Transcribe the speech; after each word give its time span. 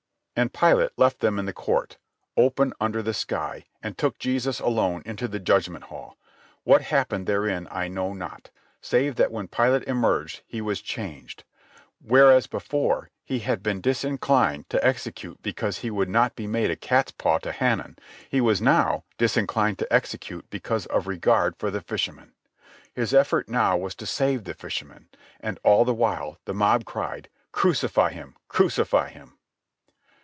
And 0.33 0.53
Pilate 0.53 0.91
left 0.97 1.19
them 1.19 1.37
in 1.37 1.45
the 1.45 1.53
court, 1.53 1.97
open 2.35 2.73
under 2.79 3.03
the 3.03 3.13
sky, 3.13 3.65
and 3.83 3.95
took 3.95 4.17
Jesus 4.17 4.59
alone 4.59 5.03
into 5.05 5.27
the 5.27 5.39
judgment 5.39 5.83
hall. 5.83 6.17
What 6.63 6.81
happened 6.83 7.27
therein 7.27 7.67
I 7.69 7.87
know 7.89 8.13
not, 8.13 8.49
save 8.81 9.17
that 9.17 9.31
when 9.31 9.49
Pilate 9.49 9.83
emerged 9.83 10.41
he 10.47 10.59
was 10.59 10.81
changed. 10.81 11.43
Whereas 11.99 12.47
before 12.47 13.11
he 13.23 13.39
had 13.39 13.61
been 13.61 13.81
disinclined 13.81 14.67
to 14.71 14.83
execute 14.83 15.39
because 15.43 15.79
he 15.79 15.91
would 15.91 16.09
not 16.09 16.35
be 16.35 16.47
made 16.47 16.71
a 16.71 16.75
catspaw 16.75 17.37
to 17.39 17.51
Hanan, 17.51 17.97
he 18.27 18.41
was 18.41 18.61
now 18.61 19.03
disinclined 19.19 19.77
to 19.79 19.93
execute 19.93 20.49
because 20.49 20.87
of 20.87 21.05
regard 21.05 21.55
for 21.57 21.69
the 21.69 21.81
fisherman. 21.81 22.31
His 22.95 23.13
effort 23.13 23.47
now 23.47 23.77
was 23.77 23.93
to 23.95 24.07
save 24.07 24.45
the 24.45 24.55
fisherman. 24.55 25.09
And 25.39 25.59
all 25.63 25.85
the 25.85 25.93
while 25.93 26.39
the 26.45 26.53
mob 26.55 26.83
cried: 26.85 27.29
"Crucify 27.51 28.11
him! 28.13 28.35
Crucify 28.47 29.09
him!" 29.09 29.37